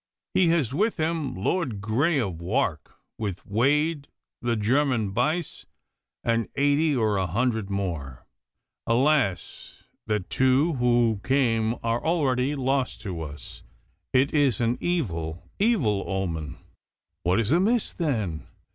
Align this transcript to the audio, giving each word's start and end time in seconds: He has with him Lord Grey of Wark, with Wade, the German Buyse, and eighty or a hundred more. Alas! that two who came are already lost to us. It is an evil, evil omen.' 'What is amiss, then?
He 0.33 0.47
has 0.47 0.73
with 0.73 0.97
him 0.97 1.35
Lord 1.35 1.79
Grey 1.79 2.19
of 2.19 2.41
Wark, 2.41 2.95
with 3.19 3.45
Wade, 3.45 4.07
the 4.41 4.55
German 4.55 5.11
Buyse, 5.11 5.67
and 6.23 6.49
eighty 6.55 6.95
or 6.95 7.17
a 7.17 7.27
hundred 7.27 7.69
more. 7.69 8.25
Alas! 8.87 9.83
that 10.07 10.31
two 10.31 10.73
who 10.73 11.21
came 11.23 11.75
are 11.83 12.03
already 12.03 12.55
lost 12.55 13.01
to 13.01 13.21
us. 13.21 13.61
It 14.11 14.33
is 14.33 14.59
an 14.59 14.79
evil, 14.81 15.43
evil 15.59 16.03
omen.' 16.09 16.57
'What 17.21 17.39
is 17.39 17.51
amiss, 17.51 17.93
then? 17.93 18.47